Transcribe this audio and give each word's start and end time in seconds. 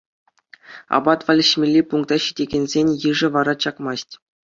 Апат 0.99 1.25
валеҫмелли 1.27 1.81
пункта 1.93 2.19
ҫитекенсен 2.25 2.87
йышӗ 3.01 3.27
вара 3.41 3.53
чакмасть. 3.65 4.13